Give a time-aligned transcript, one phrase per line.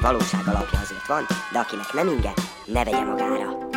[0.00, 1.22] Némi valóság alapja azért van,
[1.52, 2.32] de akinek nem inge,
[2.66, 3.68] ne vegye magára.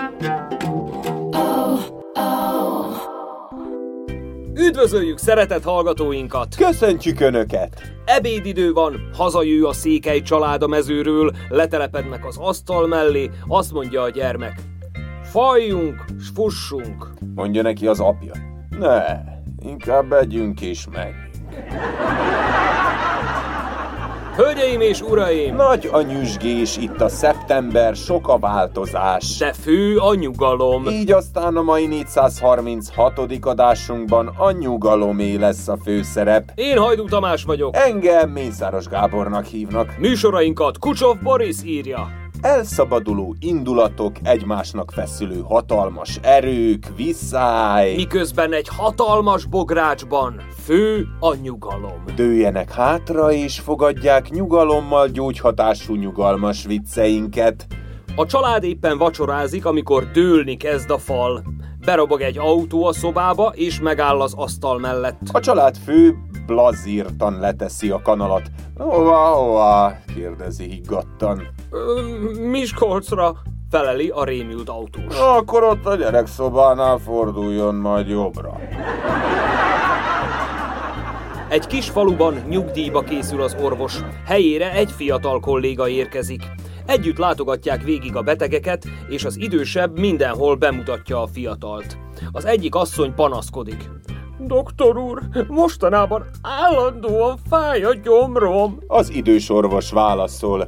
[4.54, 6.56] Üdvözöljük szeretett hallgatóinkat!
[6.56, 7.82] Köszöntjük Önöket!
[8.06, 14.10] Ebédidő van, hazajöjj a székely család a mezőről, letelepednek az asztal mellé, azt mondja a
[14.10, 14.62] gyermek.
[15.24, 17.08] Falljunk, s fussunk.
[17.36, 18.34] Mondja neki az apja.
[18.80, 19.04] Ne,
[19.70, 21.32] inkább együnk és menjünk.
[24.36, 29.38] Hölgyeim és uraim, Nagy a nyüzsgés itt a szeptember, sok a változás.
[29.38, 30.88] de fő a nyugalom.
[30.88, 33.20] Így aztán a mai 436.
[33.42, 36.52] adásunkban a nyugalomé lesz a főszerep.
[36.56, 37.76] Én Hajdú Tamás vagyok.
[37.76, 39.98] Engem Mészáros Gábornak hívnak.
[39.98, 42.23] Műsorainkat Kucsov Boris írja.
[42.44, 47.96] Elszabaduló indulatok, egymásnak feszülő hatalmas erők, visszáj.
[47.96, 52.04] Miközben egy hatalmas bográcsban fő a nyugalom.
[52.16, 57.68] Dőjenek hátra és fogadják nyugalommal gyógyhatású nyugalmas vicceinket.
[58.16, 61.44] A család éppen vacsorázik, amikor dőlni kezd a fal.
[61.86, 65.20] Berobog egy autó a szobába, és megáll az asztal mellett.
[65.32, 66.16] A család fő
[66.46, 68.42] blazírtan leteszi a kanalat.
[68.78, 70.00] Hová, hová?
[70.16, 71.48] kérdezi higgadtan.
[72.42, 73.34] Miskolcra,
[73.70, 75.20] feleli a rémült autós.
[75.20, 78.60] Akkor ott a gyerekszobánál forduljon majd jobbra.
[81.50, 84.00] Egy kis faluban nyugdíjba készül az orvos.
[84.26, 86.44] Helyére egy fiatal kolléga érkezik.
[86.86, 91.98] Együtt látogatják végig a betegeket, és az idősebb mindenhol bemutatja a fiatalt.
[92.32, 93.90] Az egyik asszony panaszkodik.
[94.40, 98.78] Doktor úr, mostanában állandóan fáj a gyomrom.
[98.88, 100.68] Az idős orvos válaszol.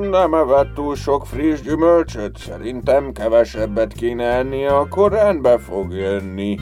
[0.00, 2.36] Nem evett túl sok friss gyümölcsöt?
[2.38, 6.58] Szerintem kevesebbet kéne ennie, akkor rendbe fog jönni.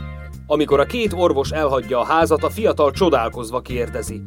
[0.46, 4.22] Amikor a két orvos elhagyja a házat, a fiatal csodálkozva kérdezi.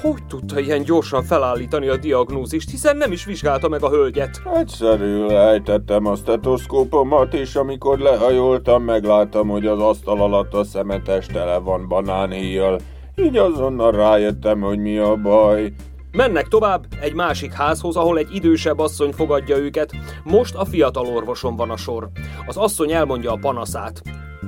[0.00, 4.42] Hogy tudta ilyen gyorsan felállítani a diagnózist, hiszen nem is vizsgálta meg a hölgyet?
[4.54, 11.58] Egyszerű, lejtettem a stetoszkópomat, és amikor lehajoltam, megláttam, hogy az asztal alatt a szemetes tele
[11.58, 12.80] van banánhéjjal.
[13.16, 15.72] Így azonnal rájöttem, hogy mi a baj.
[16.12, 19.92] Mennek tovább egy másik házhoz, ahol egy idősebb asszony fogadja őket.
[20.24, 22.08] Most a fiatal orvoson van a sor.
[22.46, 24.02] Az asszony elmondja a panaszát.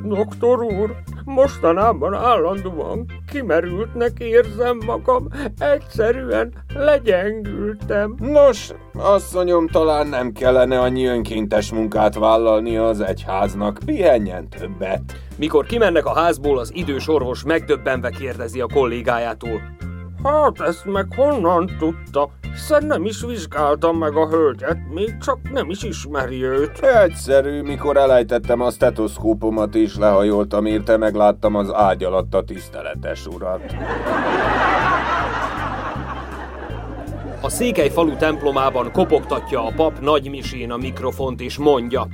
[0.08, 5.28] Doktor úr, mostanában állandóan kimerültnek érzem magam,
[5.58, 8.14] egyszerűen legyengültem.
[8.18, 13.78] Nos, asszonyom, talán nem kellene annyi önkéntes munkát vállalni az egyháznak.
[13.84, 15.02] Pihenjen többet.
[15.38, 19.60] Mikor kimennek a házból, az idős orvos megdöbbenve kérdezi a kollégájától.
[20.26, 22.28] Hát ezt meg honnan tudta?
[22.52, 26.78] Hiszen nem is vizsgáltam meg a hölgyet, még csak nem is ismeri őt.
[26.78, 33.76] Egyszerű, mikor elejtettem a stetoszkópomat és lehajoltam érte, megláttam az ágy alatt a tiszteletes urat.
[37.40, 42.06] A székely falu templomában kopogtatja a pap nagy misén a mikrofont és mondja.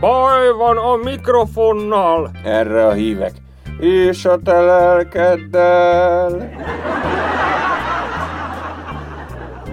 [0.00, 2.30] Baj van a mikrofonnal!
[2.44, 3.32] Erre a hívek.
[3.78, 6.50] És a te lelkeddel.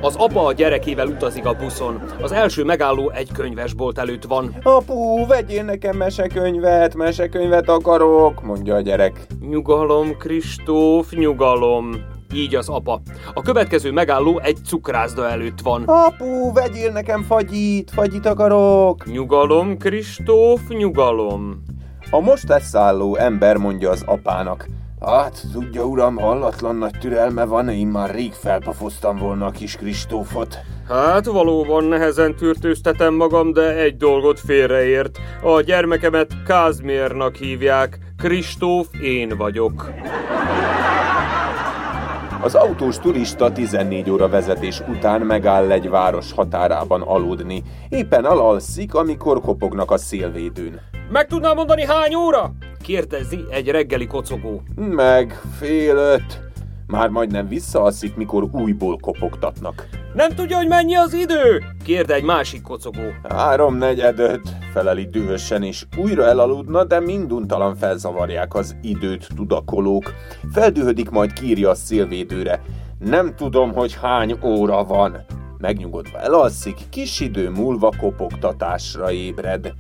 [0.05, 2.01] Az apa a gyerekével utazik a buszon.
[2.21, 4.55] Az első megálló egy könyvesbolt előtt van.
[4.63, 9.27] Apu, vegyél nekem mesekönyvet, mesekönyvet akarok, mondja a gyerek.
[9.49, 11.95] Nyugalom, Kristóf, nyugalom.
[12.33, 13.01] Így az apa.
[13.33, 15.83] A következő megálló egy cukrászda előtt van.
[15.85, 19.05] Apu, vegyél nekem fagyit, fagyit akarok.
[19.05, 21.63] Nyugalom, Kristóf, nyugalom.
[22.09, 24.67] A most leszálló ember mondja az apának.
[25.05, 30.57] Hát, tudja uram, hallatlan nagy türelme van, én már rég felpafoztam volna a kis Kristófot.
[30.87, 35.19] Hát valóban nehezen tűrtőztetem magam, de egy dolgot félreért.
[35.43, 37.99] A gyermekemet Kázmérnak hívják.
[38.17, 39.91] Kristóf én vagyok.
[42.41, 47.63] Az autós turista 14 óra vezetés után megáll egy város határában aludni.
[47.89, 50.81] Éppen alalszik, amikor kopognak a szélvédőn.
[51.11, 52.51] Meg tudnál mondani hány óra?
[52.85, 54.61] Kérdezi egy reggeli kocogó.
[54.75, 56.39] Meg fél öt.
[56.87, 59.87] Már majdnem visszaalszik, mikor újból kopogtatnak.
[60.13, 61.63] Nem tudja, hogy mennyi az idő?
[61.83, 63.01] Kérde egy másik kocogó.
[63.29, 70.13] Három negyed öt, feleli dühösen, és újra elaludna, de minduntalan felzavarják az időt tudakolók.
[70.51, 72.61] Feldühödik, majd kírja a szélvédőre.
[72.99, 75.25] Nem tudom, hogy hány óra van.
[75.57, 79.73] Megnyugodva elalszik, kis idő múlva kopogtatásra ébred.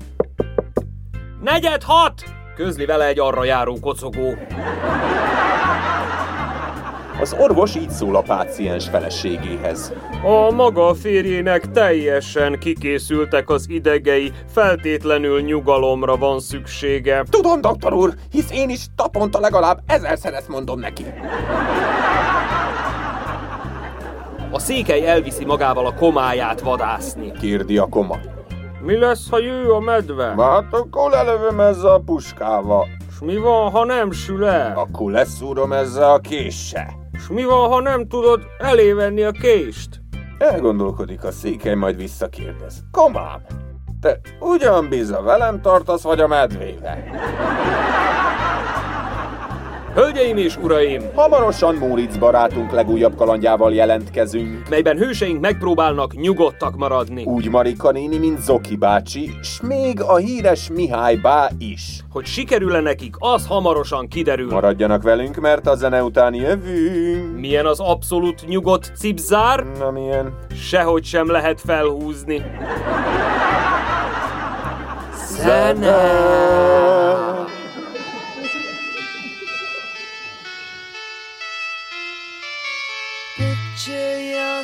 [1.43, 2.34] Negyed hat!
[2.55, 4.33] Közli vele egy arra járó kocogó.
[7.21, 9.93] Az orvos így szól a páciens feleségéhez.
[10.23, 17.23] A maga férjének teljesen kikészültek az idegei, feltétlenül nyugalomra van szüksége.
[17.29, 21.05] Tudom, doktor úr, hisz én is taponta legalább ezerszer ezt mondom neki.
[24.51, 27.31] A székely elviszi magával a komáját vadászni.
[27.31, 28.34] Kérdi a koma.
[28.85, 30.35] Mi lesz, ha jő a medve?
[30.37, 32.87] Hát akkor lelövöm ezzel a puskával.
[33.15, 34.77] S mi van, ha nem sül el?
[34.77, 37.09] Akkor leszúrom ezzel a késsel.
[37.19, 40.01] S mi van, ha nem tudod elévenni a kést?
[40.37, 42.83] Elgondolkodik a székely, majd visszakérdez.
[42.91, 43.41] Komám,
[44.01, 47.03] te ugyan biza velem tartasz, vagy a medvével?
[49.95, 54.69] Hölgyeim és uraim, Hamarosan Móricz barátunk legújabb kalandjával jelentkezünk.
[54.69, 60.69] melyben hőseink megpróbálnak nyugodtak maradni, Úgy Marika néni, mint Zoki bácsi, s még a híres
[60.73, 62.03] Mihály bá is.
[62.11, 64.51] hogy sikerül-e nekik, az hamarosan kiderül.
[64.51, 67.39] Maradjanak velünk, mert a zene után jövünk.
[67.39, 69.65] Milyen az abszolút nyugodt cipzár?
[69.79, 70.37] Na milyen?
[70.55, 72.41] Sehogy sem lehet felhúzni.
[75.41, 77.14] Zene!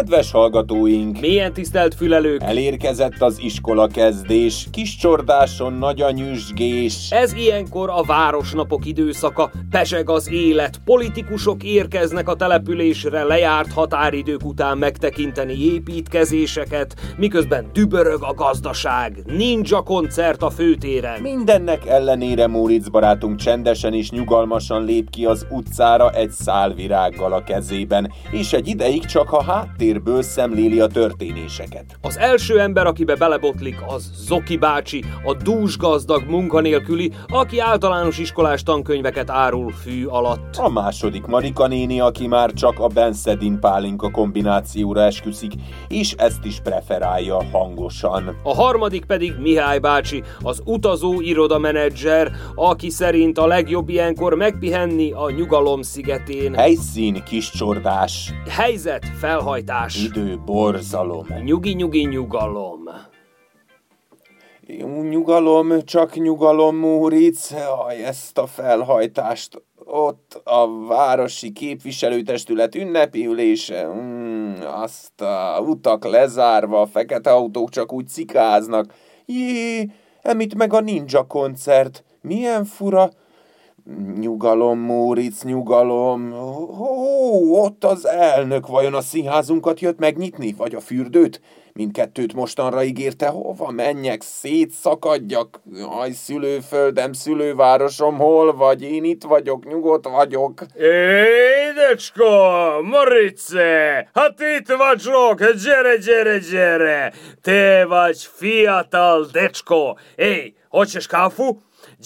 [0.00, 1.20] Kedves hallgatóink!
[1.20, 2.42] Milyen tisztelt fülelők!
[2.42, 7.10] Elérkezett az iskola kezdés, kis csordáson nagy a nyüzsgés.
[7.10, 14.78] Ez ilyenkor a városnapok időszaka, peseg az élet, politikusok érkeznek a településre lejárt határidők után
[14.78, 21.20] megtekinteni építkezéseket, miközben dübörög a gazdaság, ninja koncert a főtéren.
[21.20, 28.12] Mindennek ellenére Móricz barátunk csendesen és nyugalmasan lép ki az utcára egy szálvirággal a kezében,
[28.30, 29.42] és egy ideig csak a
[29.90, 31.84] háttérből szemléli a történéseket.
[32.00, 39.30] Az első ember, akibe belebotlik, az Zoki bácsi, a dúsgazdag munkanélküli, aki általános iskolás tankönyveket
[39.30, 40.56] árul fű alatt.
[40.56, 45.52] A második Marika néni, aki már csak a Benszedin pálinka kombinációra esküszik,
[45.88, 48.36] és ezt is preferálja hangosan.
[48.42, 55.30] A harmadik pedig Mihály bácsi, az utazó irodamenedzser, aki szerint a legjobb ilyenkor megpihenni a
[55.30, 56.54] nyugalom szigetén.
[56.54, 61.26] Helyszín kis csordás, Helyzet, felhajtás, idő borzalom.
[61.44, 62.88] nyugi-nyugi nyugalom.
[65.10, 67.52] Nyugalom, csak nyugalom, Móric.
[67.86, 69.62] Aj, ezt a felhajtást.
[69.84, 73.88] Ott a városi képviselőtestület ünnepi ülése.
[73.88, 78.94] Mm, azt a utak lezárva, a fekete autók csak úgy cikáznak.
[79.26, 79.90] Jé,
[80.22, 82.04] emit meg a ninja koncert.
[82.20, 83.10] Milyen fura.
[84.20, 86.32] Nyugalom, Móric, nyugalom.
[86.80, 91.40] Ó, ott az elnök vajon a színházunkat jött megnyitni, vagy a fürdőt?
[91.72, 95.60] Mindkettőt mostanra ígérte, hova menjek, szétszakadjak.
[95.98, 98.82] Aj, szülőföldem, szülővárosom, hol vagy?
[98.82, 100.66] Én itt vagyok, nyugodt vagyok.
[101.70, 102.26] Édecsko,
[102.82, 107.12] Morice, hát itt vagyok, gyere, gyere, gyere.
[107.42, 109.94] Te vagy fiatal decsko.
[110.16, 111.56] Ej, hoćeš kafu?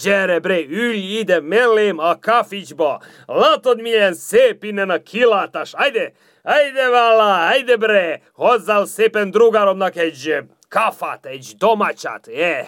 [0.03, 3.01] Gyere bre, ülj ide mellém a kaficsba.
[3.25, 5.73] Látod milyen szép innen a kilátás.
[5.73, 6.11] Ajde,
[6.43, 8.21] ajde vala, ajde bre.
[8.33, 10.35] Hozzál szépen drugáromnak egy
[10.69, 12.27] kafát, egy domacsát.
[12.27, 12.67] Eh,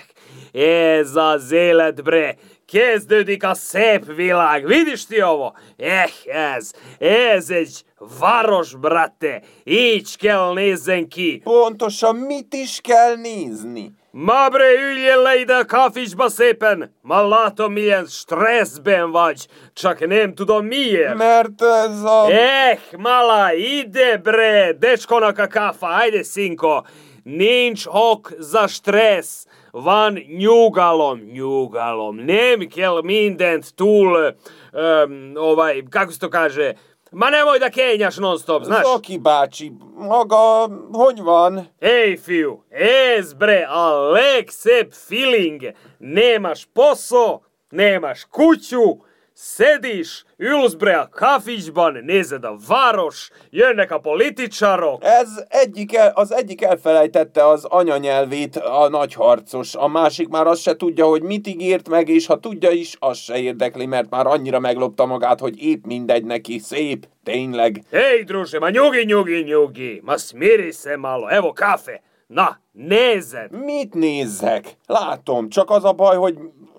[1.00, 2.36] ez az élet bre.
[2.66, 4.68] Kezdődik a szép világ.
[4.68, 5.52] Vidiš ti ovo?
[5.78, 6.10] Eh,
[6.56, 7.84] ez, ez egy
[8.20, 9.42] város, brate.
[9.64, 11.42] Így kell nézzen ki.
[11.44, 13.92] Pontosan mit is kell nézni?
[14.14, 20.46] Mabre ylje lejda kafiq basepen, ma lato mi je shtres ben vaq, čak nem tu
[20.46, 21.16] do mije.
[21.16, 22.28] Merte, za.
[22.32, 26.84] Eh, mala, ide bre, dečko na kafa, ajde sinko,
[27.26, 36.20] ninč ok za štres, van njugalom, njugalom, nem kel mindent tul, um, ovaj, kako se
[36.20, 36.74] to kaže,
[37.12, 38.86] ma nemoj da kenjaš non stop, znaš.
[38.86, 41.66] Zoki bácsi, maga hogy van?
[41.82, 45.62] Ej, fiu, ez bre, a legszebb feeling.
[46.00, 48.98] Nemaš posao, nemaš kuću,
[49.40, 55.04] sediš, ülsz bre a kaficsban, nézed a város, jönnek a politicsarok.
[55.04, 60.76] Ez egyik el, az egyik elfelejtette az anyanyelvét, a nagyharcos, a másik már azt se
[60.76, 64.60] tudja, hogy mit ígért meg, és ha tudja is, az se érdekli, mert már annyira
[64.60, 67.84] meglopta magát, hogy épp mindegy neki, szép, tényleg.
[67.90, 72.02] Ej, druže, ma nyugi, nyugi, nyugi, ma smiri se malo, evo kafe.
[72.28, 73.52] Na, nézed.
[73.52, 74.78] Mit nézzek?
[74.86, 76.38] Látom, csak az a baj, hogy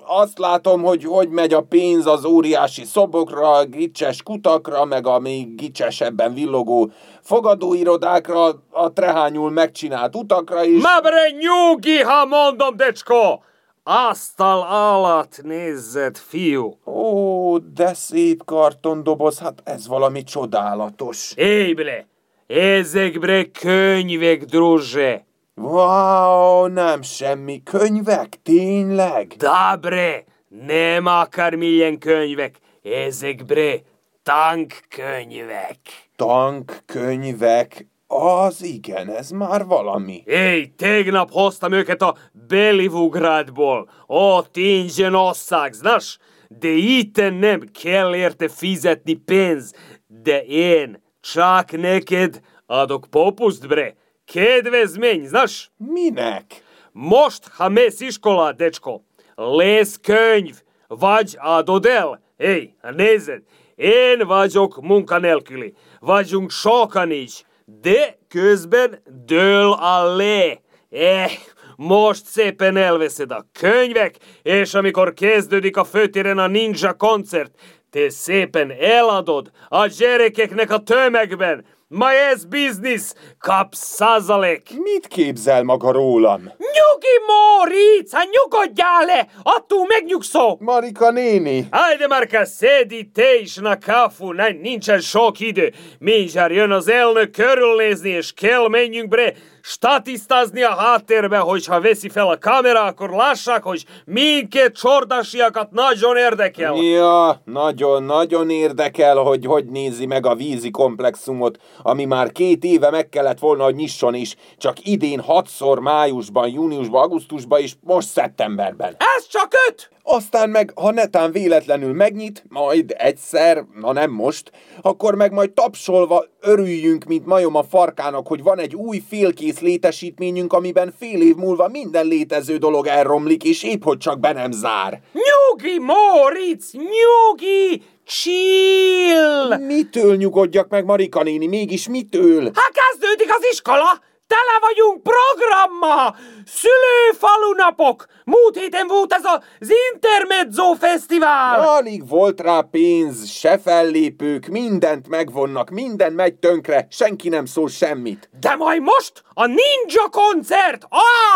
[0.08, 5.54] azt látom, hogy hogy megy a pénz az óriási szobokra, gicses kutakra, meg a még
[5.54, 6.90] gicsesebben villogó
[7.22, 10.82] fogadóirodákra, a trehányul megcsinált utakra is.
[10.82, 13.40] Ma bre, nyugi, ha mondom, dečko.
[13.82, 16.78] Asztal alatt nézed, fiú.
[16.84, 21.32] Ó, de szép kartondoboz, hát ez valami csodálatos.
[21.36, 22.06] Ej, bre,
[22.46, 25.27] ezek bre könyvek, druže.
[25.60, 27.62] Wow, nem semmi.
[27.62, 28.42] Könyvek?
[28.42, 29.34] Tényleg?
[29.36, 32.58] Da, bre, nem akármilyen könyvek.
[32.82, 33.74] Ezek bre,
[34.22, 35.78] tankkönyvek.
[36.16, 37.86] Tankkönyvek.
[38.06, 40.22] Az igen, ez már valami.
[40.26, 42.16] Ej, tegnap hoztam őket a
[42.48, 43.90] Belivugradból.
[44.06, 46.18] Ott ingyen osszák, znaš?
[46.48, 49.72] De itten nem kell érte fizetni pénz.
[50.06, 53.96] De én csak neked adok popust, bre.
[54.32, 55.70] Kedvezmény, znaš?
[55.76, 56.44] Minek?
[56.92, 59.00] Most, ha mész iskola, dečko,
[59.34, 62.20] lesz könyv, vagy adod el.
[62.36, 63.42] Ej, nézed,
[63.76, 70.60] én vagyok munkanélküli, vagyunk sokan is, de közben dől a lé.
[70.90, 71.30] Eh,
[71.76, 77.50] most szépen elveszed a könyvek, és amikor kezdődik a főtéren a ninja koncert,
[77.90, 83.14] te szépen eladod a gyerekeknek a tömegben, Ma ez biznisz!
[83.38, 84.68] Kapsz százalék!
[84.82, 86.40] Mit képzel maga rólam?
[86.40, 88.12] Nyugi, Móricz!
[88.12, 89.26] Hát nyugodjál le!
[89.42, 90.56] Attól megnyugszó!
[90.60, 91.66] Marika néni!
[91.70, 95.72] Hajde, Marka, szedi te is na kafu, nincsen sok idő.
[95.98, 99.32] Mindjárt jön az elnök körülnézni, és kell menjünk bre
[99.68, 106.74] statisztázni a háttérbe, hogyha veszi fel a kamera, akkor lássák, hogy minket csordasiakat nagyon érdekel.
[106.74, 113.08] Ja, nagyon-nagyon érdekel, hogy hogy nézi meg a vízi komplexumot, ami már két éve meg
[113.08, 118.96] kellett volna, hogy nyisson is, csak idén hatszor májusban, júniusban, augusztusban és most szeptemberben.
[119.16, 119.90] Ez csak öt!
[120.10, 124.50] Aztán meg, ha netán véletlenül megnyit, majd egyszer, na nem most,
[124.82, 130.52] akkor meg majd tapsolva örüljünk, mint majom a farkának, hogy van egy új félkész létesítményünk,
[130.52, 135.00] amiben fél év múlva minden létező dolog elromlik, és épp hogy csak be nem zár.
[135.12, 137.82] Nyugi, Moritz, nyugi!
[138.04, 139.56] Chill!
[139.66, 142.42] Mitől nyugodjak meg, Marika néni, mégis mitől?
[142.54, 144.06] Hát kezdődik az iskola!
[144.28, 146.14] Tele vagyunk programma!
[146.46, 148.06] Szülőfalunapok!
[148.24, 151.68] Múlt héten volt ez az Intermezzo Fesztivál!
[151.68, 158.28] Alig volt rá pénz, se fellépők, mindent megvonnak, minden megy tönkre, senki nem szól semmit.
[158.40, 160.86] De majd most a Ninja koncert!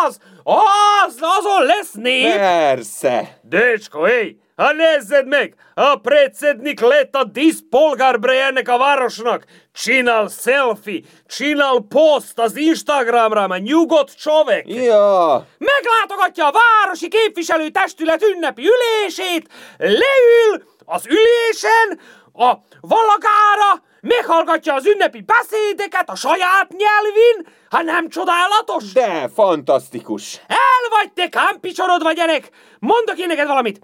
[0.05, 0.19] Az!
[0.43, 1.19] Az!
[1.21, 2.35] Azon lesz nép!
[2.35, 3.39] Persze!
[3.43, 4.42] Decsko, hé!
[4.63, 5.55] Ha nézzed meg!
[5.75, 9.45] A predsednik leta diszpolgárbre ennek a városnak!
[9.73, 14.69] Csinál selfie, csinál post az Instagramra, mert nyugodt csovek!
[14.69, 22.01] Ja, meglátogatja a városi képviselő testület ünnepi ülését, leül az ülésen,
[22.33, 28.93] a valagára, meghallgatja az ünnepi beszédeket a saját nyelvin, ha nem csodálatos?
[28.93, 30.41] de fantasztikus.
[30.47, 32.49] El vagy te kámpicsorodva gyerek!
[32.79, 33.81] Mondok én neked valamit.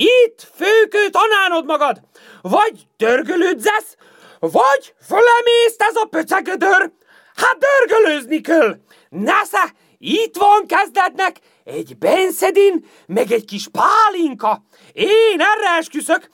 [0.00, 2.00] Itt főkő tanánod magad.
[2.42, 3.96] Vagy dörgölődzesz,
[4.38, 6.90] vagy fölemész ez a pöcegödör.
[7.34, 8.76] Hát dörgölőzni kell.
[9.08, 14.62] Nesze, itt van kezdetnek egy benszedin, meg egy kis pálinka.
[14.92, 16.30] Én erre esküszök.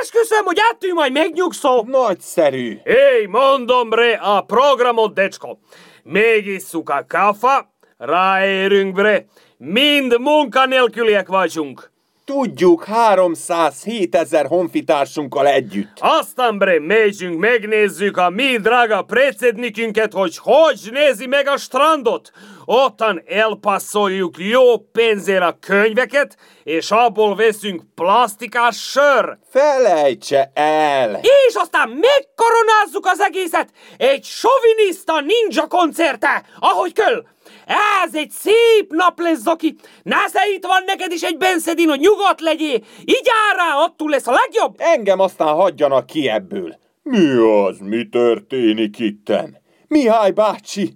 [0.00, 1.84] Esküszöm, hogy ettől majd megnyugszol.
[1.86, 2.78] Nagyszerű.
[2.84, 5.58] Hé, mondom bre a programot, decsko.
[6.02, 9.24] Megisszuk a kafa, ráérünk bre.
[9.56, 11.91] Mind munkanélküliek vagyunk.
[12.24, 15.98] Tudjuk 307 ezer honfitársunkkal együtt.
[16.00, 22.30] Aztán bre, megyünk, megnézzük a mi drága predsednikünket, hogy hogy nézi meg a strandot.
[22.64, 29.38] Ottan elpasszoljuk jó pénzért a könyveket, és abból veszünk plastikás sör.
[29.50, 31.20] Felejtse el!
[31.48, 37.24] És aztán megkoronázzuk az egészet egy soviniszta ninja koncerte, ahogy kell.
[37.66, 39.76] Ez egy szép nap lesz, Zoki.
[40.02, 42.80] Nesze itt van neked is egy benszedin, hogy nyugodt legyél.
[43.04, 44.74] Így áll rá, attól lesz a legjobb.
[44.78, 46.76] Engem aztán hagyjanak ki ebből.
[47.02, 47.26] Mi
[47.66, 49.60] az, mi történik itten?
[49.88, 50.94] Mihály bácsi!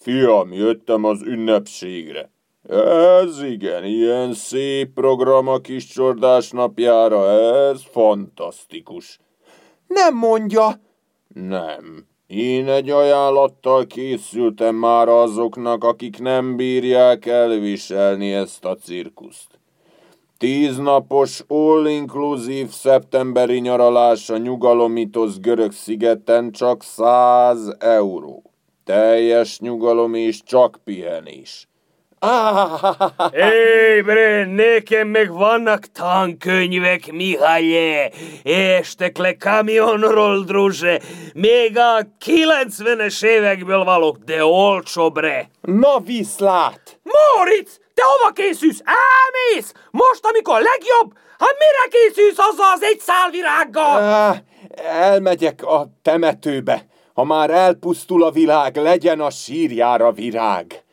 [0.00, 2.30] Fiam, jöttem az ünnepségre.
[2.68, 9.18] Ez igen, ilyen szép program a kis csordás napjára, ez fantasztikus.
[9.86, 10.80] Nem mondja.
[11.28, 12.06] Nem.
[12.26, 19.46] Én egy ajánlattal készültem már azoknak, akik nem bírják elviselni ezt a cirkuszt.
[20.38, 28.42] Tíznapos all-inclusive szeptemberi nyaralás a nyugalomitosz görög szigeten csak 100 euró.
[28.84, 31.68] Teljes nyugalom és csak pihenés.
[32.28, 38.10] Ah, Hé, bre, nekem meg vannak tankönyvek, Mihály.
[38.44, 41.00] Estek le kamionról, druže.
[41.34, 45.48] Még a 90-es évekből valók, de olcsó, bre.
[45.60, 47.00] na viszlát!
[47.02, 48.82] Moritz, te hova készülsz?
[48.84, 49.72] Elmész?
[49.90, 51.12] Most, amikor legjobb?
[51.38, 53.96] Hát mire készülsz azzal az egy szál virággal?
[54.28, 54.36] Ah,
[55.00, 56.86] elmegyek a temetőbe.
[57.14, 60.84] Ha már elpusztul a világ, legyen a sírjára virág.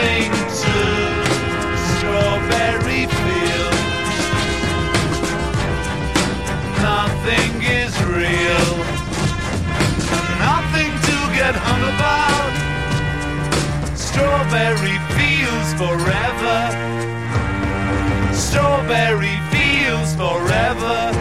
[14.51, 16.59] Strawberry fields forever.
[18.33, 21.13] Strawberry fields forever.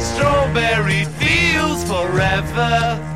[0.00, 3.09] Strawberry fields forever.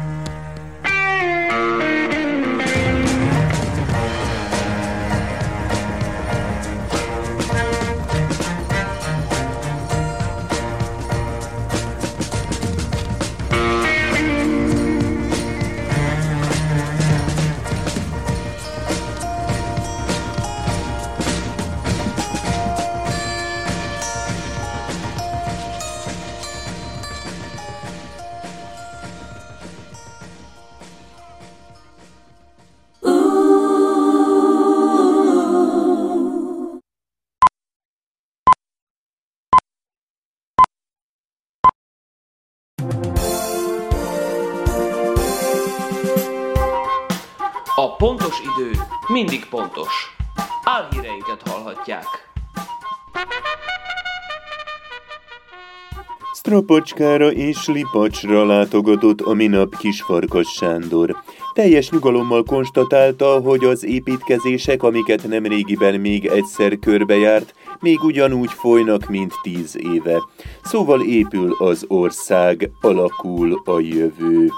[49.14, 50.16] Mindig pontos.
[50.64, 52.04] Álhíreinket hallhatják.
[56.34, 61.16] Strapacskára és Lipacsra látogatott a minap Kisfarkas Sándor.
[61.52, 69.32] Teljes nyugalommal konstatálta, hogy az építkezések, amiket nemrégiben még egyszer körbejárt, még ugyanúgy folynak, mint
[69.42, 70.22] tíz éve.
[70.62, 74.50] Szóval épül az ország, alakul a jövő.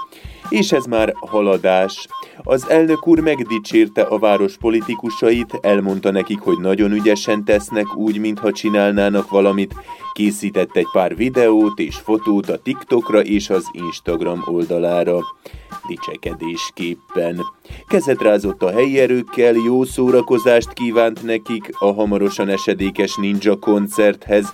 [0.49, 2.07] És ez már haladás.
[2.43, 8.51] Az elnök úr megdicsérte a város politikusait, elmondta nekik, hogy nagyon ügyesen tesznek úgy, mintha
[8.51, 9.75] csinálnának valamit,
[10.13, 15.19] készített egy pár videót és fotót a TikTokra és az Instagram oldalára.
[15.87, 17.41] Dicsekedésképpen.
[17.87, 18.21] Kezet
[18.61, 24.53] a helyi erőkkel, jó szórakozást kívánt nekik a hamarosan esedékes ninja koncerthez,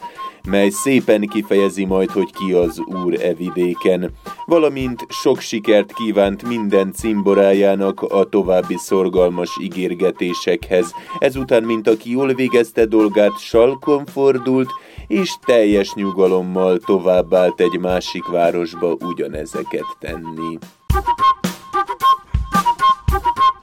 [0.50, 4.12] mely szépen kifejezi majd, hogy ki az úr e vidéken,
[4.46, 10.94] valamint sok sikert kívánt minden cimborájának a további szorgalmas ígérgetésekhez.
[11.20, 14.70] Ezután, mint aki jól végezte dolgát, salkon fordult,
[15.08, 20.58] és teljes nyugalommal továbbált egy másik városba ugyanezeket tenni.
[20.94, 21.08] Thank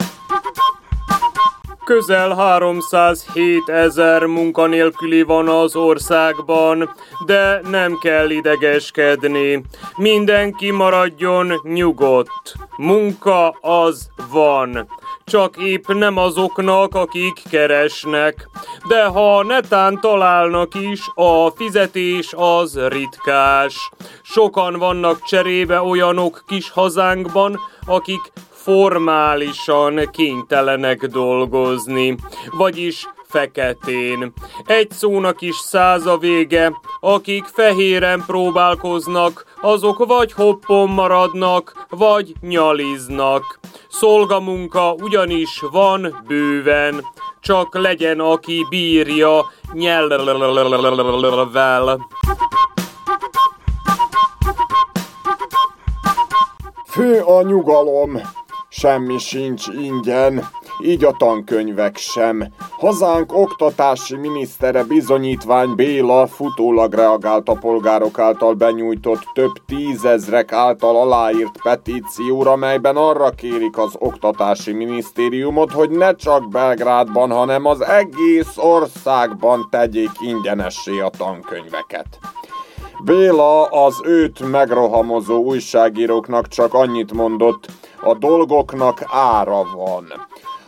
[1.91, 6.89] Közel 307 ezer munkanélküli van az országban,
[7.25, 9.63] de nem kell idegeskedni.
[9.95, 12.53] Mindenki maradjon nyugodt.
[12.77, 14.87] Munka az van.
[15.25, 18.49] Csak épp nem azoknak, akik keresnek.
[18.87, 23.89] De ha netán találnak is, a fizetés az ritkás.
[24.21, 28.31] Sokan vannak cserébe olyanok kis hazánkban, akik
[28.63, 32.15] formálisan kénytelenek dolgozni,
[32.57, 34.33] vagyis feketén.
[34.65, 43.59] Egy szónak is száz a vége, akik fehéren próbálkoznak, azok vagy hoppon maradnak, vagy nyaliznak.
[43.89, 47.05] Szolgamunka ugyanis van bőven,
[47.39, 50.39] csak legyen, aki bírja nyelvel.
[56.91, 58.21] Fő a nyugalom,
[58.73, 60.47] semmi sincs ingyen,
[60.83, 62.43] így a tankönyvek sem.
[62.77, 71.61] Hazánk oktatási minisztere bizonyítvány Béla futólag reagált a polgárok által benyújtott több tízezrek által aláírt
[71.63, 79.67] petícióra, melyben arra kérik az oktatási minisztériumot, hogy ne csak Belgrádban, hanem az egész országban
[79.69, 82.07] tegyék ingyenessé a tankönyveket.
[83.03, 87.65] Béla az őt megrohamozó újságíróknak csak annyit mondott,
[88.01, 90.05] a dolgoknak ára van.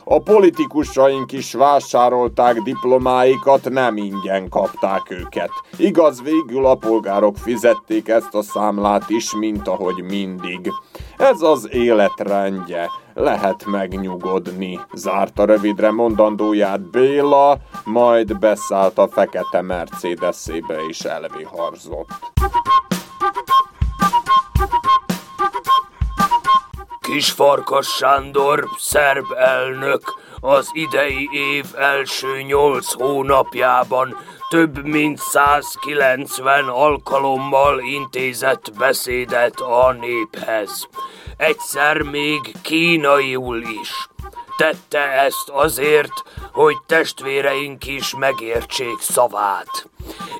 [0.05, 5.49] A politikusaink is vásárolták diplomáikat, nem ingyen kapták őket.
[5.77, 10.71] Igaz, végül a polgárok fizették ezt a számlát is, mint ahogy mindig.
[11.17, 14.79] Ez az életrendje, lehet megnyugodni.
[14.93, 22.07] Zárta rövidre mondandóját Béla, majd beszállt a fekete Mercedesébe és elviharzott.
[27.13, 30.01] Kisfarkas Sándor, szerb elnök,
[30.39, 34.17] az idei év első nyolc hónapjában
[34.49, 40.87] több mint 190 alkalommal intézett beszédet a néphez.
[41.37, 44.07] Egyszer még kínaiul is.
[44.57, 49.89] Tette ezt azért, hogy testvéreink is megértsék szavát.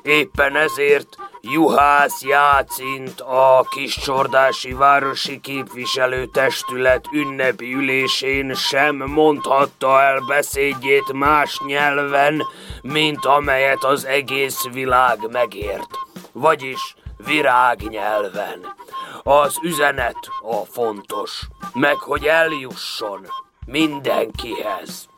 [0.02, 1.16] Éppen ezért
[1.52, 12.42] Juhász Jácint a Kiscsordási Városi Képviselőtestület ünnepi ülésén sem mondhatta el beszédjét más nyelven,
[12.82, 15.90] mint amelyet az egész világ megért.
[16.32, 16.94] Vagyis
[17.26, 18.74] virágnyelven.
[19.22, 21.40] Az üzenet a fontos,
[21.72, 23.26] meg hogy eljusson
[23.66, 25.08] mindenkihez.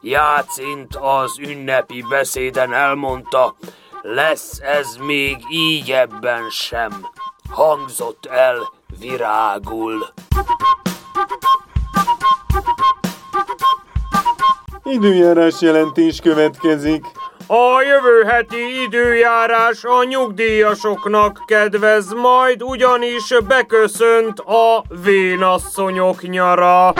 [0.00, 3.56] Jácint az ünnepi beszéden elmondta,
[4.02, 7.06] lesz ez még így ebben sem.
[7.50, 10.06] Hangzott el virágul.
[14.84, 17.04] Időjárás jelentés következik.
[17.46, 26.92] A jövő heti időjárás a nyugdíjasoknak kedvez majd, ugyanis beköszönt a vénasszonyok nyara.